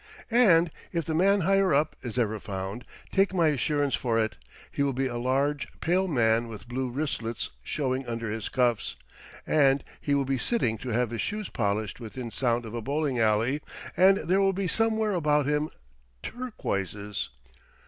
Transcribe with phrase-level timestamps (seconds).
[0.31, 4.35] And, if the Man Higher Up is ever found, take my assurance for it,
[4.71, 8.95] he will be a large, pale man with blue wristlets showing under his cuffs,
[9.45, 13.19] and he will be sitting to have his shoes polished within sound of a bowling
[13.19, 13.61] alley,
[13.95, 15.69] and there will be somewhere about him
[16.23, 17.29] turquoises.